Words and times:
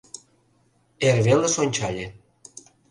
Эрвелыш 1.07 1.55
ончале. 1.63 2.05